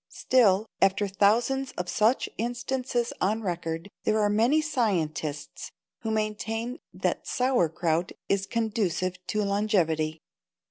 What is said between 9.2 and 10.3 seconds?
to longevity.